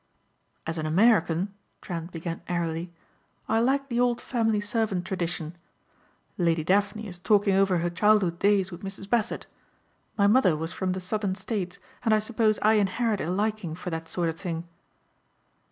"As 0.65 0.79
an 0.79 0.87
American," 0.87 1.53
Trent 1.79 2.11
began 2.11 2.41
airily, 2.47 2.91
"I 3.47 3.59
like 3.59 3.87
the 3.87 3.99
old 3.99 4.19
family 4.19 4.59
servant 4.59 5.05
tradition. 5.05 5.55
Lady 6.39 6.63
Daphne 6.63 7.05
is 7.05 7.19
talking 7.19 7.53
over 7.53 7.77
her 7.77 7.89
childhood 7.91 8.39
days 8.39 8.71
with 8.71 8.81
Mrs. 8.81 9.07
Bassett. 9.07 9.45
My 10.17 10.25
mother 10.25 10.57
was 10.57 10.73
from 10.73 10.93
the 10.93 11.01
Southern 11.01 11.35
states 11.35 11.77
and 12.03 12.15
I 12.15 12.17
suppose 12.17 12.57
I 12.63 12.79
inherit 12.81 13.21
a 13.21 13.29
liking 13.29 13.75
for 13.75 13.91
that 13.91 14.07
sort 14.07 14.29
of 14.29 14.39
thing." 14.39 14.67